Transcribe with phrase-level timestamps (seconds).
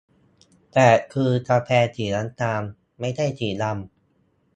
[0.73, 2.61] แต่คือกาแฟสีน้ำตาล
[2.99, 3.73] ไม่ใช่สีดำ